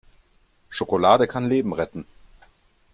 [0.71, 2.05] Schokolade kann Leben retten!